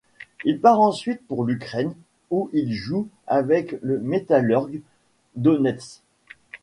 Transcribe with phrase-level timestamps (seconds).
[0.45, 1.93] Il part ensuite pour l'Ukraine
[2.31, 4.81] où il joue avec le Metalurg
[5.35, 6.01] Donetsk.